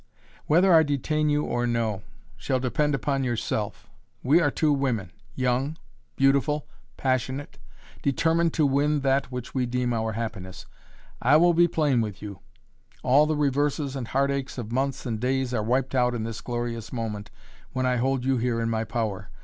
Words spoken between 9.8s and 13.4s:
our happiness. I will be plain with you. All the